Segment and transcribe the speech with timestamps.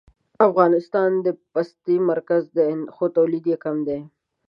[0.47, 3.99] افغانستان د پستې مرکز دی خو تولید یې کم دی